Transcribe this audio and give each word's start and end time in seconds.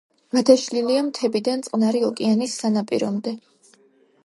გადაშლილია 0.35 1.03
მთებიდან 1.09 1.61
წყნარი 1.67 2.03
ოკეანის 2.09 2.59
სანაპირომდე. 2.65 3.37